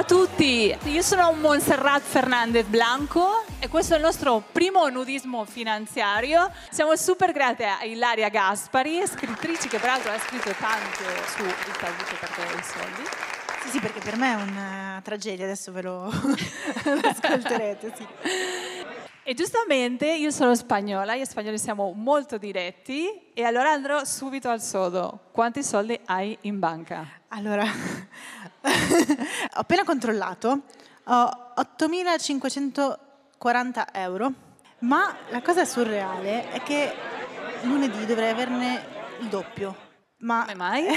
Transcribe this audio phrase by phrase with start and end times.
[0.00, 6.50] A tutti, io sono Montserrat Fernandez Blanco e questo è il nostro primo nudismo finanziario.
[6.70, 11.02] Siamo super grati a Ilaria Gaspari, scrittrice che peraltro ha scritto tanto
[11.36, 13.02] su il che perdere i soldi.
[13.62, 16.04] Sì, sì, perché per me è una tragedia, adesso ve lo
[17.04, 17.92] ascolterete.
[17.94, 18.06] Sì.
[19.22, 24.62] E giustamente io sono spagnola, gli spagnoli siamo molto diretti e allora andrò subito al
[24.62, 25.26] sodo.
[25.30, 27.06] Quanti soldi hai in banca?
[27.28, 27.70] Allora, ho
[29.52, 30.62] appena controllato,
[31.04, 34.32] ho 8.540 euro,
[34.80, 36.90] ma la cosa surreale è che
[37.64, 38.82] lunedì dovrei averne
[39.20, 39.88] il doppio.
[40.20, 40.86] Ma Come mai?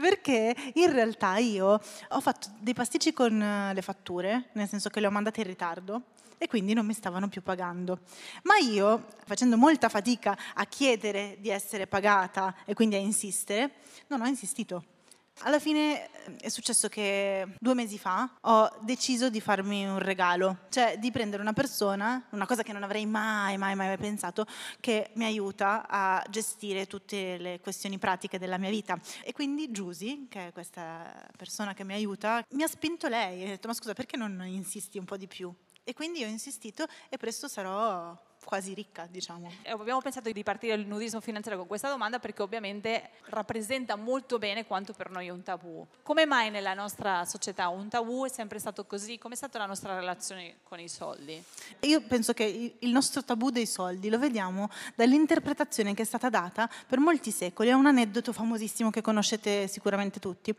[0.00, 1.78] perché in realtà io
[2.08, 6.02] ho fatto dei pasticci con le fatture, nel senso che le ho mandate in ritardo
[6.42, 8.00] e quindi non mi stavano più pagando.
[8.42, 13.74] Ma io, facendo molta fatica a chiedere di essere pagata e quindi a insistere,
[14.08, 14.84] non ho insistito.
[15.44, 20.66] Alla fine eh, è successo che due mesi fa ho deciso di farmi un regalo,
[20.68, 24.44] cioè di prendere una persona, una cosa che non avrei mai, mai, mai pensato,
[24.80, 28.98] che mi aiuta a gestire tutte le questioni pratiche della mia vita.
[29.22, 33.46] E quindi Giusy, che è questa persona che mi aiuta, mi ha spinto lei e
[33.46, 35.54] ha detto ma scusa perché non insisti un po' di più?
[35.84, 39.50] E quindi ho insistito e presto sarò quasi ricca, diciamo.
[39.66, 44.66] Abbiamo pensato di partire il nudismo finanziario con questa domanda perché ovviamente rappresenta molto bene
[44.66, 45.84] quanto per noi è un tabù.
[46.02, 49.18] Come mai nella nostra società un tabù è sempre stato così?
[49.18, 51.42] Come è stata la nostra relazione con i soldi?
[51.80, 56.68] Io penso che il nostro tabù dei soldi lo vediamo dall'interpretazione che è stata data
[56.86, 60.54] per molti secoli a un aneddoto famosissimo che conoscete sicuramente tutti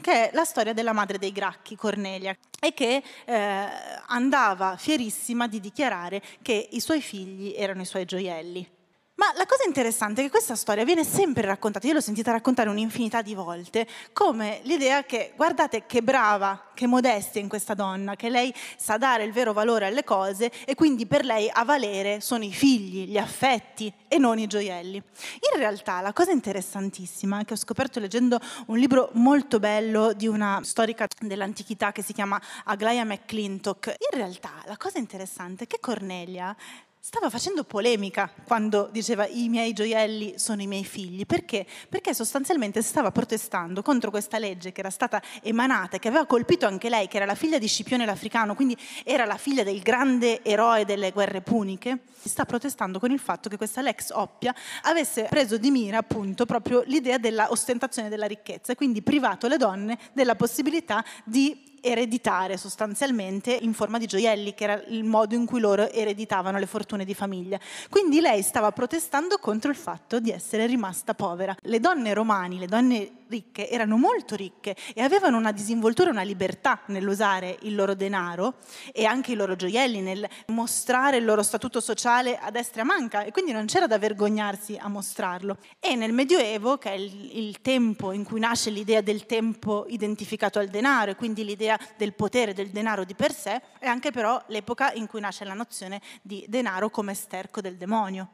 [0.00, 3.68] che è la storia della madre dei Gracchi, Cornelia, e che eh,
[4.06, 8.75] andava fierissima di dichiarare che i suoi figli erano i suoi gioielli.
[9.16, 12.68] Ma la cosa interessante è che questa storia viene sempre raccontata, io l'ho sentita raccontare
[12.68, 18.28] un'infinità di volte, come l'idea che guardate che brava, che modestia in questa donna, che
[18.28, 22.44] lei sa dare il vero valore alle cose e quindi per lei a valere sono
[22.44, 24.96] i figli, gli affetti e non i gioielli.
[24.96, 30.60] In realtà la cosa interessantissima che ho scoperto leggendo un libro molto bello di una
[30.62, 36.54] storica dell'antichità che si chiama Aglaia McClintock, in realtà la cosa interessante è che Cornelia
[37.06, 41.24] stava facendo polemica quando diceva i miei gioielli sono i miei figli.
[41.24, 41.64] Perché?
[41.88, 46.66] Perché sostanzialmente stava protestando contro questa legge che era stata emanata e che aveva colpito
[46.66, 50.42] anche lei, che era la figlia di Scipione l'Africano, quindi era la figlia del grande
[50.42, 52.00] eroe delle guerre puniche.
[52.24, 54.52] Sta protestando con il fatto che questa Lex Oppia
[54.82, 59.58] avesse preso di mira appunto proprio l'idea della ostentazione della ricchezza e quindi privato le
[59.58, 65.46] donne della possibilità di ereditare sostanzialmente in forma di gioielli, che era il modo in
[65.46, 67.58] cui loro ereditavano le fortune di famiglia.
[67.88, 71.54] Quindi lei stava protestando contro il fatto di essere rimasta povera.
[71.62, 76.80] Le donne romani, le donne ricche, erano molto ricche e avevano una disinvoltura, una libertà
[76.86, 78.54] nell'usare il loro denaro
[78.92, 82.86] e anche i loro gioielli, nel mostrare il loro statuto sociale a destra e a
[82.86, 85.58] manca e quindi non c'era da vergognarsi a mostrarlo.
[85.78, 90.58] E nel Medioevo, che è il, il tempo in cui nasce l'idea del tempo identificato
[90.58, 94.42] al denaro e quindi l'idea del potere del denaro di per sé, è anche però
[94.48, 98.28] l'epoca in cui nasce la nozione di denaro come sterco del demonio.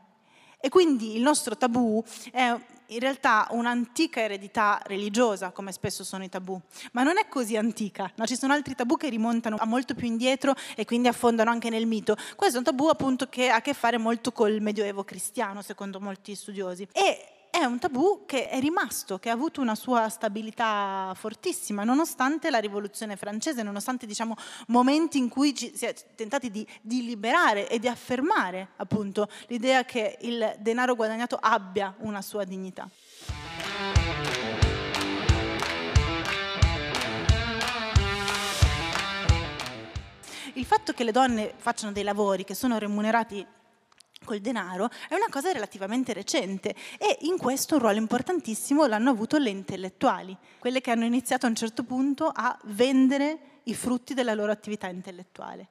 [0.64, 6.28] E quindi il nostro tabù è in realtà un'antica eredità religiosa, come spesso sono i
[6.28, 6.60] tabù,
[6.92, 8.10] ma non è così antica.
[8.14, 8.26] No?
[8.26, 11.86] Ci sono altri tabù che rimontano a molto più indietro e quindi affondano anche nel
[11.86, 12.16] mito.
[12.36, 15.98] Questo è un tabù appunto che ha a che fare molto col medioevo cristiano, secondo
[16.00, 16.86] molti studiosi.
[16.92, 22.48] E è un tabù che è rimasto, che ha avuto una sua stabilità fortissima, nonostante
[22.48, 24.34] la rivoluzione francese, nonostante diciamo,
[24.68, 29.84] momenti in cui ci si è tentati di, di liberare e di affermare appunto l'idea
[29.84, 32.88] che il denaro guadagnato abbia una sua dignità.
[40.54, 43.46] Il fatto che le donne facciano dei lavori che sono remunerati
[44.24, 49.38] col denaro è una cosa relativamente recente e in questo un ruolo importantissimo l'hanno avuto
[49.38, 54.34] le intellettuali, quelle che hanno iniziato a un certo punto a vendere i frutti della
[54.34, 55.68] loro attività intellettuale.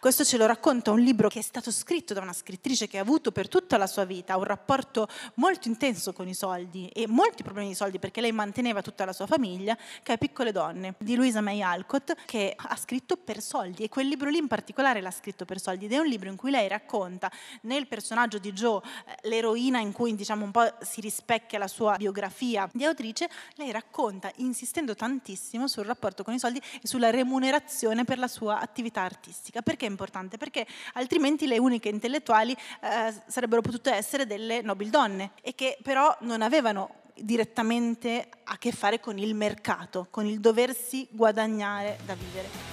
[0.00, 3.02] Questo ce lo racconta un libro che è stato scritto da una scrittrice che ha
[3.02, 7.42] avuto per tutta la sua vita un rapporto molto intenso con i soldi e molti
[7.42, 11.16] problemi di soldi perché lei manteneva tutta la sua famiglia, che è Piccole donne, di
[11.16, 15.10] Louisa May Alcott, che ha scritto per soldi e quel libro lì in particolare l'ha
[15.10, 17.30] scritto per soldi ed è un libro in cui lei racconta
[17.64, 21.96] nel personaggio di Jo, eh, l'eroina in cui diciamo un po' si rispecchia la sua
[21.98, 28.04] biografia di autrice, lei racconta insistendo tantissimo sul rapporto con i soldi e sulla remunerazione
[28.04, 29.60] per la sua attività artistica.
[29.60, 30.36] Perché importante?
[30.36, 36.16] Perché altrimenti le uniche intellettuali eh, sarebbero potute essere delle nobili donne e che però
[36.20, 42.69] non avevano direttamente a che fare con il mercato, con il doversi guadagnare da vivere.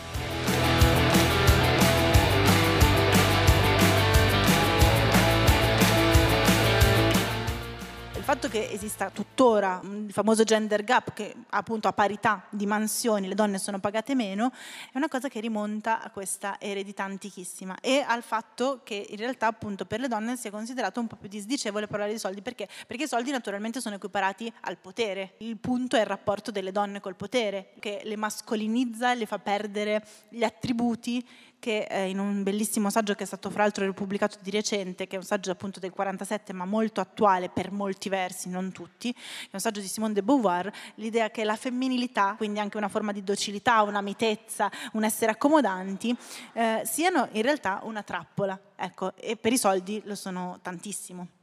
[8.28, 13.36] Fatto che esista tuttora il famoso gender gap, che appunto a parità di mansioni le
[13.36, 14.52] donne sono pagate meno,
[14.92, 19.48] è una cosa che rimonta a questa eredità antichissima e al fatto che in realtà
[19.48, 22.42] appunto per le donne sia considerato un po' più disdicevole parlare di soldi.
[22.42, 22.68] Perché?
[22.86, 25.36] Perché i soldi naturalmente sono equiparati al potere.
[25.38, 30.06] Il punto è il rapporto delle donne col potere, che le mascolinizza, le fa perdere
[30.28, 31.26] gli attributi
[31.60, 35.16] che eh, in un bellissimo saggio che è stato fra l'altro ripubblicato di recente, che
[35.16, 38.17] è un saggio appunto del 47 ma molto attuale per molti versi,
[38.50, 42.78] non tutti, è un saggio di Simone de Beauvoir, l'idea che la femminilità, quindi anche
[42.78, 46.16] una forma di docilità, una mitezza, un essere accomodanti,
[46.54, 51.37] eh, siano in realtà una trappola, ecco, e per i soldi lo sono tantissimo.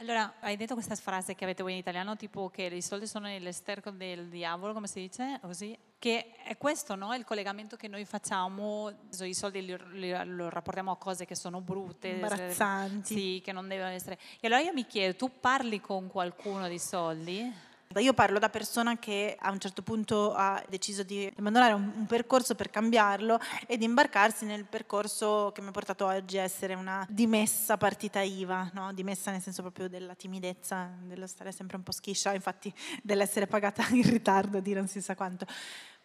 [0.00, 3.26] Allora, hai detto questa frase che avete voi in italiano, tipo che i soldi sono
[3.26, 5.38] l'esterco del diavolo, come si dice?
[5.42, 5.76] Così?
[5.98, 7.14] Che è questo, no?
[7.14, 11.60] Il collegamento che noi facciamo, i soldi li, li, li rapportiamo a cose che sono
[11.60, 13.14] brutte, imbarazzanti.
[13.14, 14.18] Sì, che non devono essere.
[14.40, 17.68] E allora io mi chiedo, tu parli con qualcuno di soldi?
[17.98, 22.06] Io parlo da persona che a un certo punto ha deciso di abbandonare un, un,
[22.06, 26.74] percorso per cambiarlo e di imbarcarsi nel percorso che mi ha portato oggi a essere
[26.74, 28.92] una dimessa partita IVA, no?
[28.92, 32.72] dimessa nel senso proprio della timidezza, dello stare sempre un po' schiscia, infatti
[33.02, 35.44] dell'essere pagata in ritardo di non si sa quanto.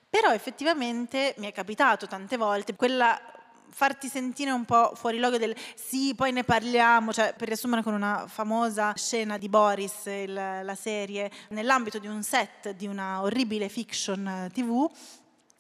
[0.10, 3.22] Però effettivamente mi è capitato tante volte quella
[3.70, 7.94] farti sentire un po' fuori luogo del sì, poi ne parliamo, cioè per riassumere con
[7.94, 13.70] una famosa scena di Boris, il, la serie, nell'ambito di un set di una orribile
[13.70, 14.90] fiction eh, tv,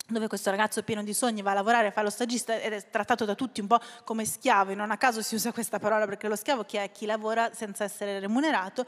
[0.07, 3.25] dove questo ragazzo pieno di sogni va a lavorare, fa lo stagista ed è trattato
[3.25, 6.27] da tutti un po' come schiavo, e non a caso si usa questa parola perché
[6.27, 8.85] lo schiavo chi è chi lavora senza essere remunerato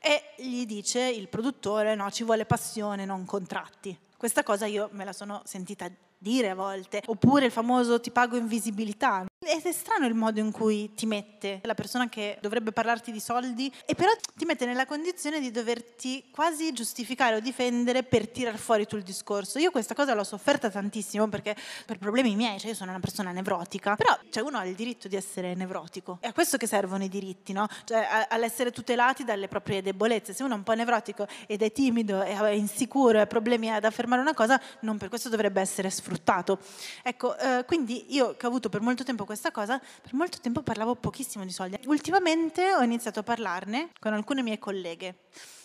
[0.00, 3.98] e gli dice il produttore no, ci vuole passione, non contratti.
[4.16, 5.90] Questa cosa io me la sono sentita
[6.22, 9.24] dire a volte, oppure il famoso ti pago invisibilità.
[9.42, 13.20] Ed è strano il modo in cui ti mette la persona che dovrebbe parlarti di
[13.20, 18.58] soldi e però ti mette nella condizione di doverti quasi giustificare o difendere per tirar
[18.58, 19.58] fuori tu il discorso.
[19.58, 21.56] Io questa cosa l'ho sofferta tantissimo perché
[21.86, 25.08] per problemi miei, cioè io sono una persona nevrotica, però cioè uno ha il diritto
[25.08, 26.18] di essere nevrotico.
[26.20, 27.66] È a questo che servono i diritti, no?
[27.84, 30.34] Cioè all'essere tutelati dalle proprie debolezze.
[30.34, 34.20] Se uno è un po' nevrotico ed è timido, è insicuro, ha problemi ad affermare
[34.20, 36.58] una cosa, non per questo dovrebbe essere sfruttato.
[37.02, 40.60] Ecco, eh, quindi io che ho avuto per molto tempo questa cosa, per molto tempo
[40.60, 41.78] parlavo pochissimo di soldi.
[41.86, 45.18] Ultimamente ho iniziato a parlarne con alcune mie colleghe.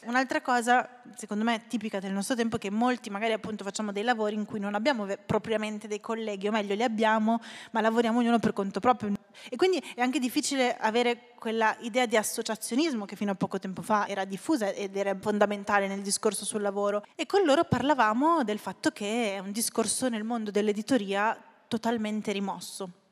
[0.03, 4.03] Un'altra cosa, secondo me, tipica del nostro tempo è che molti magari appunto facciamo dei
[4.03, 7.41] lavori in cui non abbiamo propriamente dei colleghi, o meglio li abbiamo,
[7.71, 9.13] ma lavoriamo ognuno per conto proprio.
[9.49, 13.81] E quindi è anche difficile avere quella idea di associazionismo che fino a poco tempo
[13.81, 17.03] fa era diffusa ed era fondamentale nel discorso sul lavoro.
[17.15, 21.35] E con loro parlavamo del fatto che è un discorso nel mondo dell'editoria
[21.67, 23.04] totalmente rimosso.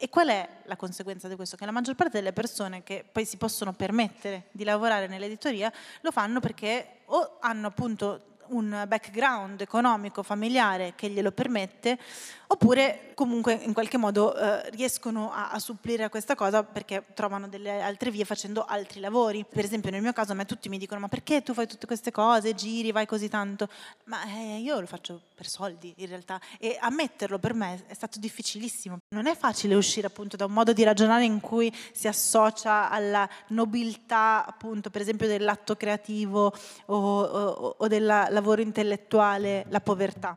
[0.00, 1.56] E qual è la conseguenza di questo?
[1.56, 5.72] Che la maggior parte delle persone che poi si possono permettere di lavorare nell'editoria
[6.02, 11.98] lo fanno perché o hanno appunto un background economico, familiare che glielo permette,
[12.46, 17.48] oppure comunque in qualche modo eh, riescono a, a, supplire a questa cosa perché trovano
[17.48, 19.44] delle altre vie facendo altri lavori.
[19.44, 21.84] Per esempio nel mio caso a me tutti mi dicono ma perché tu fai tutte
[21.84, 23.68] queste cose, giri, vai così tanto?
[24.04, 28.20] Ma eh, io lo faccio per soldi in realtà e ammetterlo per me è stato
[28.20, 28.98] difficilissimo.
[29.08, 33.28] Non è facile uscire appunto da un modo di ragionare in cui si associa alla
[33.48, 36.54] nobiltà appunto per esempio dell'atto creativo
[36.86, 40.36] o, o, o del lavoro intellettuale la povertà.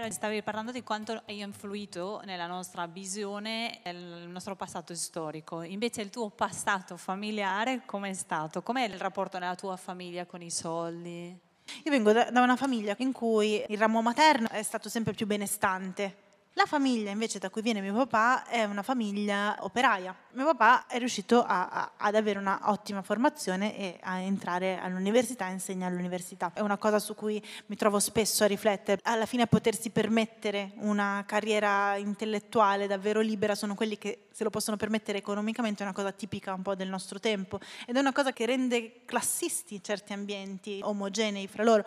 [0.00, 5.60] Allora, stavi parlando di quanto hai influito nella nostra visione, nel nostro passato storico.
[5.60, 8.62] Invece il tuo passato familiare com'è stato?
[8.62, 11.38] Com'è il rapporto nella tua famiglia con i soldi?
[11.84, 16.29] Io vengo da una famiglia in cui il ramo materno è stato sempre più benestante
[16.54, 20.14] la famiglia invece da cui viene mio papà è una famiglia operaia.
[20.32, 25.46] Mio papà è riuscito a, a, ad avere una ottima formazione e a entrare all'università
[25.46, 26.50] insegna all'università.
[26.52, 29.00] È una cosa su cui mi trovo spesso a riflettere.
[29.04, 34.76] Alla fine potersi permettere una carriera intellettuale davvero libera sono quelli che se lo possono
[34.76, 38.32] permettere economicamente, è una cosa tipica un po' del nostro tempo ed è una cosa
[38.32, 41.84] che rende classisti certi ambienti omogenei fra loro.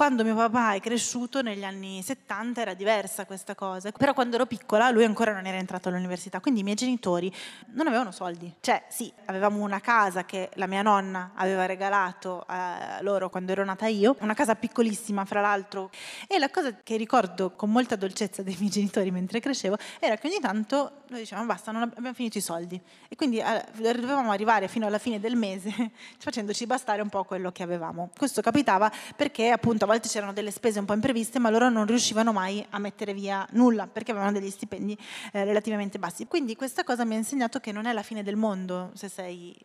[0.00, 4.46] Quando mio papà è cresciuto negli anni 70 era diversa questa cosa, però quando ero
[4.46, 7.30] piccola lui ancora non era entrato all'università, quindi i miei genitori
[7.72, 8.50] non avevano soldi.
[8.60, 13.62] Cioè sì, avevamo una casa che la mia nonna aveva regalato a loro quando ero
[13.62, 15.90] nata io, una casa piccolissima fra l'altro,
[16.26, 20.28] e la cosa che ricordo con molta dolcezza dei miei genitori mentre crescevo era che
[20.28, 24.68] ogni tanto noi dicevamo basta, non abbiamo finito i soldi e quindi eh, dovevamo arrivare
[24.68, 28.10] fino alla fine del mese facendoci bastare un po' quello che avevamo.
[28.16, 32.32] Questo capitava perché appunto volte c'erano delle spese un po' impreviste ma loro non riuscivano
[32.32, 34.96] mai a mettere via nulla perché avevano degli stipendi
[35.32, 36.26] eh, relativamente bassi.
[36.26, 39.56] Quindi questa cosa mi ha insegnato che non è la fine del mondo se sei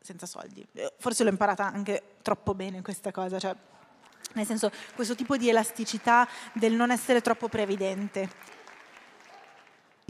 [0.00, 0.66] senza soldi.
[0.74, 3.54] Eh, forse l'ho imparata anche troppo bene questa cosa, cioè
[4.34, 8.60] nel senso questo tipo di elasticità del non essere troppo previdente.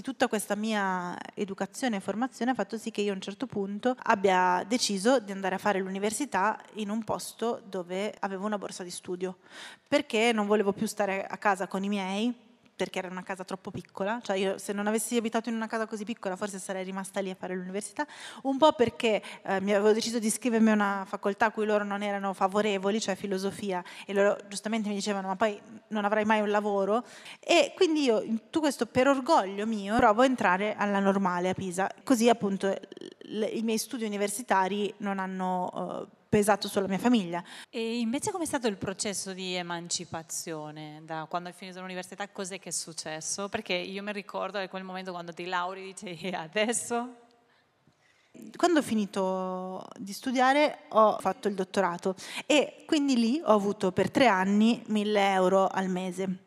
[0.02, 3.94] Tutta questa mia educazione e formazione ha fatto sì che io a un certo punto
[4.02, 8.90] abbia deciso di andare a fare l'università in un posto dove avevo una borsa di
[8.90, 9.38] studio,
[9.86, 12.34] perché non volevo più stare a casa con i miei,
[12.74, 15.86] perché era una casa troppo piccola, cioè io se non avessi abitato in una casa
[15.86, 18.06] così piccola forse sarei rimasta lì a fare l'università,
[18.42, 21.84] un po' perché eh, mi avevo deciso di iscrivermi a una facoltà a cui loro
[21.84, 26.40] non erano favorevoli, cioè filosofia, e loro giustamente mi dicevano ma poi non avrai mai
[26.40, 27.04] un lavoro,
[27.40, 31.54] e quindi io in tutto questo per orgoglio mio provo a entrare alla normale a
[31.54, 32.74] Pisa, così appunto
[33.24, 35.70] i miei studi universitari non hanno...
[36.08, 37.44] Uh, pesato sulla mia famiglia.
[37.68, 41.02] E invece com'è stato il processo di emancipazione?
[41.04, 43.50] Da quando hai finito l'università cos'è che è successo?
[43.50, 47.16] Perché io mi ricordo di quel momento quando ti lauri dici adesso
[48.56, 52.14] quando ho finito di studiare ho fatto il dottorato
[52.46, 56.44] e quindi lì ho avuto per tre anni 1000 euro al mese.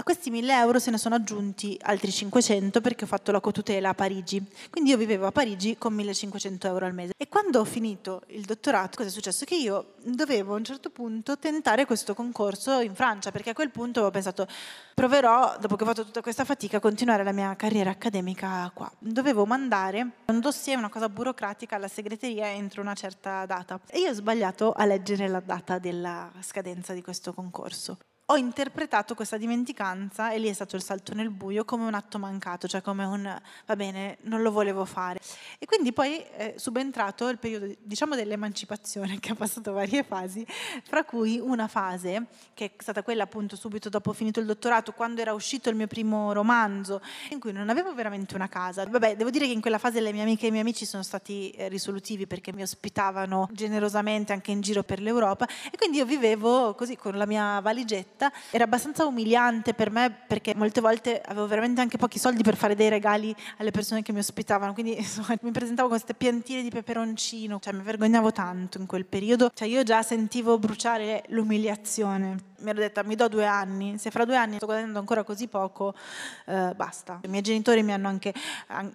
[0.00, 3.90] A questi 1000 euro se ne sono aggiunti altri 500 perché ho fatto la cotutela
[3.90, 4.42] a Parigi.
[4.70, 7.12] Quindi io vivevo a Parigi con 1500 euro al mese.
[7.18, 9.44] E quando ho finito il dottorato, cosa è successo?
[9.44, 13.70] Che io dovevo a un certo punto tentare questo concorso in Francia perché a quel
[13.70, 14.46] punto avevo pensato
[14.94, 18.90] proverò, dopo che ho fatto tutta questa fatica, a continuare la mia carriera accademica qua.
[18.98, 23.78] Dovevo mandare un dossier, una cosa burocratica alla segreteria entro una certa data.
[23.86, 27.98] E io ho sbagliato a leggere la data della scadenza di questo concorso
[28.30, 32.16] ho interpretato questa dimenticanza, e lì è stato il salto nel buio, come un atto
[32.16, 35.18] mancato, cioè come un va bene, non lo volevo fare.
[35.58, 40.46] E quindi poi è subentrato il periodo, diciamo, dell'emancipazione, che ha passato varie fasi,
[40.84, 45.20] fra cui una fase, che è stata quella appunto subito dopo finito il dottorato, quando
[45.20, 48.86] era uscito il mio primo romanzo, in cui non avevo veramente una casa.
[48.86, 51.02] Vabbè, devo dire che in quella fase le mie amiche e i miei amici sono
[51.02, 56.04] stati eh, risolutivi perché mi ospitavano generosamente anche in giro per l'Europa e quindi io
[56.04, 61.22] vivevo così con la mia valigetta diretta era abbastanza umiliante per me perché molte volte
[61.24, 64.96] avevo veramente anche pochi soldi per fare dei regali alle persone che mi ospitavano, quindi
[64.98, 69.50] insomma, mi presentavo con queste piantine di peperoncino, cioè mi vergognavo tanto in quel periodo,
[69.54, 72.48] cioè io già sentivo bruciare l'umiliazione.
[72.60, 75.48] Mi ero detta mi do due anni, se fra due anni sto guadagnando ancora così
[75.48, 75.94] poco,
[76.44, 77.20] eh, basta.
[77.22, 78.34] I miei genitori mi hanno anche,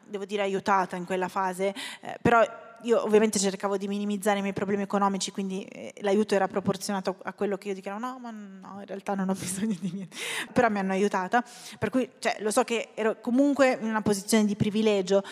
[0.05, 2.43] devo dire, aiutata in quella fase, eh, però
[2.85, 7.33] io ovviamente cercavo di minimizzare i miei problemi economici, quindi eh, l'aiuto era proporzionato a
[7.33, 10.15] quello che io dicevo, no, ma no, in realtà non ho bisogno di niente,
[10.53, 11.43] però mi hanno aiutata,
[11.79, 15.23] per cui cioè, lo so che ero comunque in una posizione di privilegio,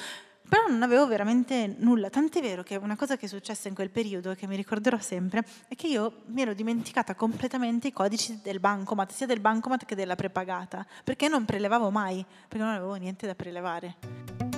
[0.48, 3.90] però non avevo veramente nulla, tant'è vero che una cosa che è successa in quel
[3.90, 8.60] periodo che mi ricorderò sempre è che io mi ero dimenticata completamente i codici del
[8.60, 13.26] bancomat, sia del bancomat che della prepagata, perché non prelevavo mai, perché non avevo niente
[13.26, 14.53] da prelevare.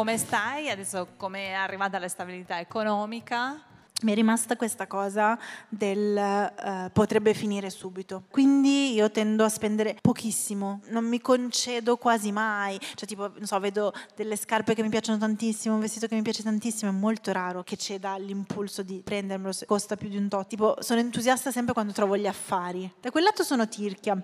[0.00, 0.70] Come stai?
[0.70, 3.60] Adesso come è arrivata la stabilità economica?
[4.02, 5.38] mi è rimasta questa cosa
[5.68, 8.22] del uh, potrebbe finire subito.
[8.30, 12.78] Quindi io tendo a spendere pochissimo, non mi concedo quasi mai.
[12.94, 16.22] Cioè, tipo, non so, vedo delle scarpe che mi piacciono tantissimo, un vestito che mi
[16.22, 20.30] piace tantissimo, è molto raro che ceda l'impulso di prendermelo se costa più di un
[20.30, 20.46] tot.
[20.46, 22.90] Tipo, sono entusiasta sempre quando trovo gli affari.
[22.98, 24.18] Da quel lato sono tirchia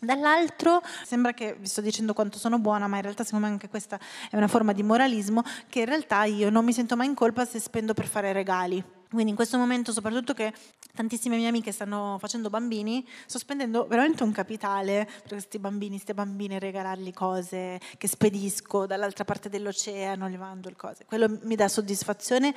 [0.00, 3.68] Dall'altro sembra che vi sto dicendo quanto sono buona, ma in realtà secondo me anche
[3.68, 3.98] questa
[4.30, 7.44] è una forma di moralismo, che in realtà io non mi sento mai in colpa
[7.44, 8.82] se spendo per fare regali.
[9.10, 10.52] Quindi in questo momento, soprattutto che
[10.94, 16.14] tantissime mie amiche stanno facendo bambini, sto spendendo veramente un capitale per questi bambini, queste
[16.14, 21.04] bambine, regalargli cose che spedisco dall'altra parte dell'oceano, gli mando le cose.
[21.06, 22.54] Quello mi dà soddisfazione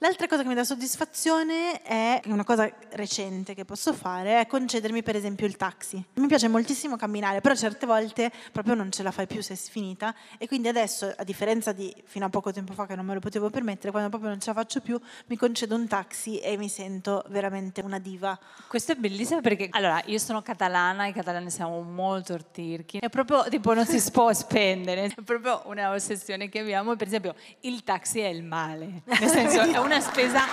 [0.00, 5.02] L'altra cosa che mi dà soddisfazione è una cosa recente che posso fare, è concedermi
[5.02, 6.00] per esempio il taxi.
[6.14, 9.56] Mi piace moltissimo camminare, però certe volte proprio non ce la fai più se è
[9.56, 13.14] sfinita e quindi adesso, a differenza di fino a poco tempo fa che non me
[13.14, 16.56] lo potevo permettere, quando proprio non ce la faccio più, mi concedo un taxi e
[16.56, 18.38] mi sento veramente una diva.
[18.68, 23.46] Questo è bellissimo perché, allora, io sono catalana, i catalani siamo molto ortirchi, è proprio,
[23.48, 28.20] tipo, non si può spendere, è proprio una ossessione che abbiamo, per esempio, il taxi
[28.20, 30.44] è il male, nel senso, è una spesa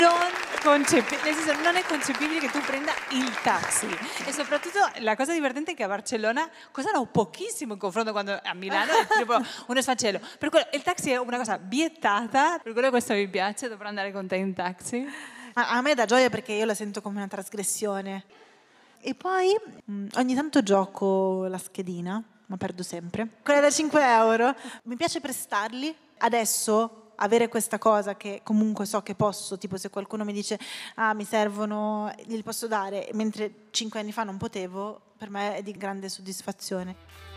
[0.00, 0.28] non
[0.60, 3.86] concepibile, nel senso non è concepibile che tu prenda il taxi.
[4.26, 8.54] E soprattutto la cosa divertente è che a Barcellona costano pochissimo in confronto quando a
[8.54, 9.36] Milano è tipo
[9.68, 10.20] uno sfaccello.
[10.36, 14.10] Per quello il taxi è una cosa vietata, per quello questo mi piace, dovrò andare
[14.10, 15.06] con te in taxi.
[15.54, 18.24] A, a me dà gioia perché io la sento come una trasgressione.
[19.00, 23.28] E poi mh, ogni tanto gioco la schedina, ma perdo sempre.
[23.44, 24.52] Quella da 5 euro,
[24.84, 25.94] mi piace prestarli.
[26.18, 30.58] Adesso avere questa cosa che comunque so che posso, tipo se qualcuno mi dice
[30.96, 35.62] ah mi servono, glieli posso dare, mentre cinque anni fa non potevo, per me è
[35.62, 37.30] di grande soddisfazione.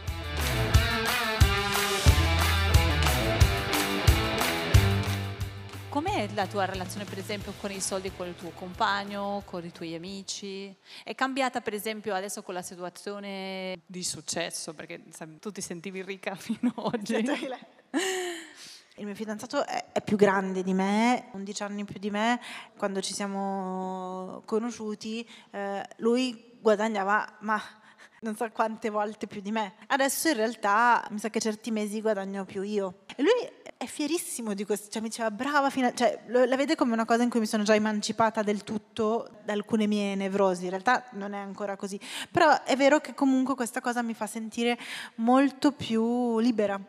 [5.89, 9.71] Com'è la tua relazione, per esempio, con i soldi con il tuo compagno, con i
[9.71, 10.75] tuoi amici?
[11.05, 14.73] È cambiata, per esempio, adesso con la situazione di successo?
[14.73, 17.23] Perché sai, tu ti sentivi ricca fino ad oggi.
[18.97, 22.39] Il mio fidanzato è, più grande di me, 11 anni più di me,
[22.77, 27.61] quando ci siamo conosciuti eh, lui guadagnava ma
[28.21, 29.73] non so quante volte più di me.
[29.87, 32.99] Adesso in realtà mi sa che certi mesi guadagno più io.
[33.17, 33.33] E lui
[33.75, 37.03] è fierissimo di questo, cioè mi diceva brava, fino a, cioè, la vede come una
[37.03, 41.03] cosa in cui mi sono già emancipata del tutto da alcune mie nevrosi, in realtà
[41.11, 41.99] non è ancora così,
[42.31, 44.77] però è vero che comunque questa cosa mi fa sentire
[45.15, 46.79] molto più libera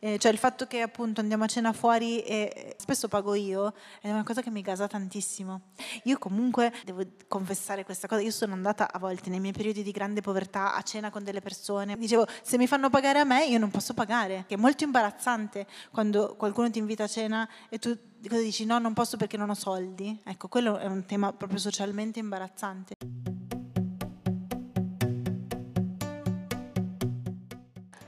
[0.00, 4.10] eh, cioè il fatto che appunto andiamo a cena fuori e spesso pago io è
[4.10, 5.60] una cosa che mi gasa tantissimo.
[6.04, 9.90] Io comunque devo confessare questa cosa, io sono andata a volte nei miei periodi di
[9.90, 13.58] grande povertà a cena con delle persone, dicevo se mi fanno pagare a me io
[13.58, 17.96] non posso pagare, che è molto imbarazzante quando qualcuno ti invita a cena e tu
[18.18, 18.64] dici?
[18.64, 22.94] No non posso perché non ho soldi, ecco quello è un tema proprio socialmente imbarazzante.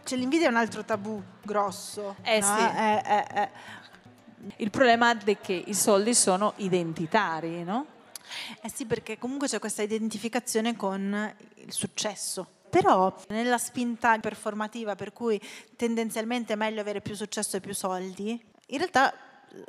[0.07, 2.15] Cioè, l'invidia è un altro tabù grosso.
[2.23, 2.47] Eh no?
[2.47, 2.63] sì.
[2.63, 3.51] Eh, eh, eh.
[4.59, 7.87] Il problema è che i soldi sono identitari, no?
[8.63, 12.47] Eh sì, perché comunque c'è questa identificazione con il successo.
[12.71, 15.41] Però nella spinta performativa per cui
[15.75, 19.13] tendenzialmente è meglio avere più successo e più soldi, in realtà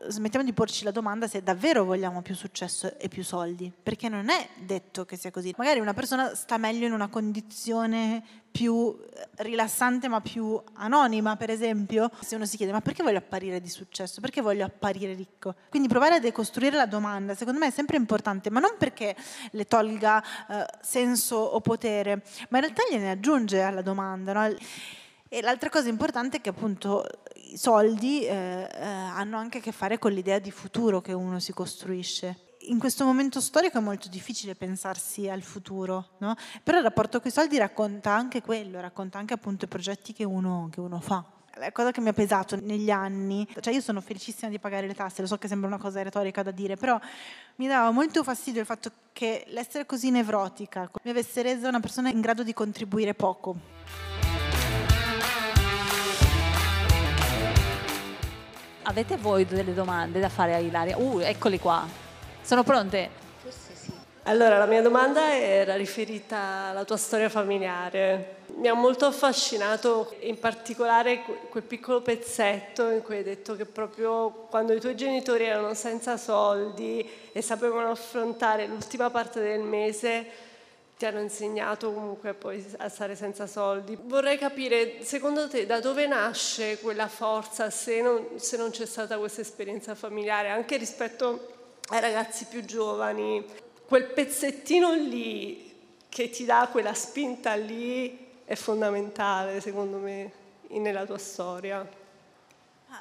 [0.07, 4.29] smettiamo di porci la domanda se davvero vogliamo più successo e più soldi, perché non
[4.29, 5.53] è detto che sia così.
[5.57, 8.97] Magari una persona sta meglio in una condizione più
[9.37, 13.69] rilassante ma più anonima, per esempio, se uno si chiede ma perché voglio apparire di
[13.69, 15.55] successo, perché voglio apparire ricco?
[15.69, 19.15] Quindi provare a decostruire la domanda, secondo me è sempre importante, ma non perché
[19.51, 24.33] le tolga eh, senso o potere, ma in realtà gliene aggiunge alla domanda.
[24.33, 24.55] No?
[25.29, 27.05] E l'altra cosa importante è che appunto
[27.51, 31.39] i soldi eh, eh, hanno anche a che fare con l'idea di futuro che uno
[31.39, 32.45] si costruisce.
[32.69, 36.35] In questo momento storico è molto difficile pensarsi al futuro, no?
[36.63, 40.25] però il rapporto con i soldi racconta anche quello, racconta anche appunto i progetti che
[40.25, 41.23] uno, che uno fa
[41.59, 44.93] la cosa che mi ha pesato negli anni, cioè io sono felicissima di pagare le
[44.93, 46.99] tasse, lo so che sembra una cosa retorica da dire, però
[47.55, 52.09] mi dava molto fastidio il fatto che l'essere così nevrotica mi avesse resa una persona
[52.09, 53.55] in grado di contribuire poco.
[58.89, 60.97] Avete voi delle domande da fare a Ilaria?
[60.97, 61.85] Uh, eccoli qua.
[62.41, 63.09] Sono pronte?
[63.41, 63.91] Forse sì.
[64.23, 66.37] Allora, la mia domanda era riferita
[66.69, 68.37] alla tua storia familiare.
[68.55, 74.29] Mi ha molto affascinato in particolare quel piccolo pezzetto in cui hai detto che proprio
[74.49, 80.25] quando i tuoi genitori erano senza soldi e sapevano affrontare l'ultima parte del mese,
[80.97, 83.97] ti hanno insegnato comunque poi a stare senza soldi.
[84.01, 89.17] Vorrei capire, secondo te, da dove nasce quella forza se non, se non c'è stata
[89.19, 93.45] questa esperienza familiare, anche rispetto ai ragazzi più giovani?
[93.85, 95.71] Quel pezzettino lì
[96.09, 100.31] che ti dà quella spinta lì è fondamentale, secondo me,
[100.69, 101.87] nella tua storia.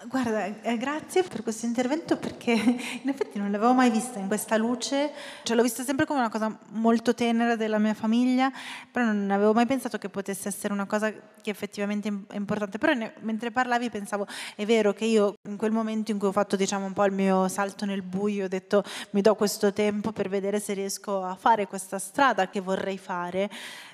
[0.09, 4.57] Guarda, eh, grazie per questo intervento perché in effetti non l'avevo mai vista in questa
[4.57, 5.13] luce,
[5.45, 8.51] cioè l'ho vista sempre come una cosa molto tenera della mia famiglia,
[8.91, 12.79] però non avevo mai pensato che potesse essere una cosa che effettivamente è importante.
[12.79, 16.33] Però ne, mentre parlavi pensavo, è vero che io in quel momento in cui ho
[16.33, 20.11] fatto diciamo un po' il mio salto nel buio, ho detto mi do questo tempo
[20.11, 23.49] per vedere se riesco a fare questa strada che vorrei fare,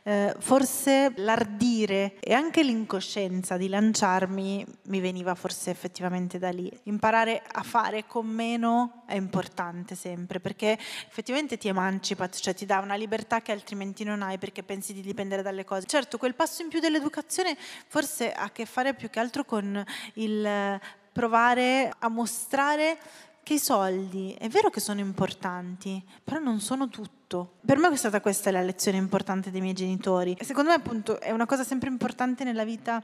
[0.05, 6.71] eh, forse l'ardire e anche l'incoscienza di lanciarmi mi veniva forse effettivamente da lì.
[6.85, 12.79] Imparare a fare con meno è importante sempre, perché effettivamente ti emancipa, cioè ti dà
[12.79, 15.87] una libertà che altrimenti non hai perché pensi di dipendere dalle cose.
[15.87, 17.57] Certo, quel passo in più dell'educazione
[17.88, 20.81] forse ha a che fare più che altro con il
[21.12, 22.99] provare a mostrare
[23.42, 27.55] che i soldi è vero che sono importanti, però non sono tutto.
[27.66, 30.37] Per me è stata questa la lezione importante dei miei genitori.
[30.40, 33.03] Secondo me appunto è una cosa sempre importante nella vita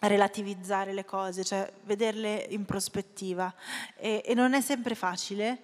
[0.00, 3.52] relativizzare le cose, cioè vederle in prospettiva.
[3.96, 5.58] E, e non è sempre facile,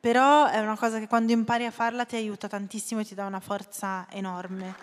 [0.00, 3.26] però è una cosa che quando impari a farla ti aiuta tantissimo e ti dà
[3.26, 4.74] una forza enorme.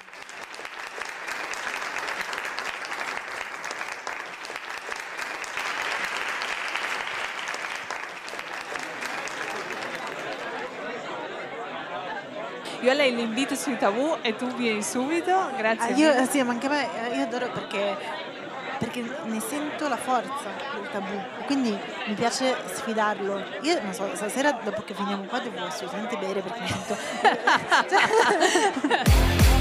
[12.84, 15.94] Io a lei l'invito sui tabù e tu vieni subito, grazie.
[15.94, 17.96] Ah, io, sì, ma anche me, io adoro perché,
[18.94, 21.76] perché ne sento la forza del tabù, quindi
[22.08, 23.44] mi piace sfidarlo.
[23.62, 26.96] Io non so, stasera dopo che finiamo qua devo assolutamente bere perché mi sento...
[27.90, 29.44] cioè,